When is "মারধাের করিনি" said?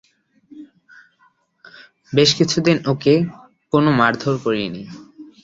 3.99-4.83